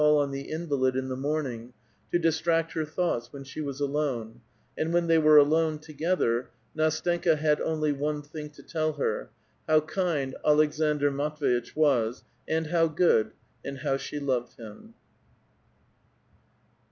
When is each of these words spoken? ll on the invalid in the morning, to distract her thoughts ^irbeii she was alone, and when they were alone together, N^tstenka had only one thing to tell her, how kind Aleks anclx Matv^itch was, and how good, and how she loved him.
ll 0.01 0.17
on 0.17 0.31
the 0.31 0.49
invalid 0.49 0.95
in 0.95 1.09
the 1.09 1.15
morning, 1.15 1.73
to 2.11 2.17
distract 2.17 2.73
her 2.73 2.85
thoughts 2.85 3.29
^irbeii 3.29 3.45
she 3.45 3.61
was 3.61 3.79
alone, 3.79 4.41
and 4.75 4.91
when 4.91 5.05
they 5.05 5.19
were 5.19 5.37
alone 5.37 5.77
together, 5.77 6.49
N^tstenka 6.75 7.37
had 7.37 7.61
only 7.61 7.91
one 7.91 8.23
thing 8.23 8.49
to 8.49 8.63
tell 8.63 8.93
her, 8.93 9.29
how 9.67 9.81
kind 9.81 10.35
Aleks 10.43 10.79
anclx 10.79 11.13
Matv^itch 11.13 11.75
was, 11.75 12.23
and 12.47 12.65
how 12.65 12.87
good, 12.87 13.33
and 13.63 13.77
how 13.77 13.95
she 13.95 14.19
loved 14.19 14.57
him. 14.57 14.95